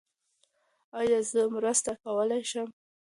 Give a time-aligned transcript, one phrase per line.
[0.99, 2.67] ایا زه مرسته کولي شم؟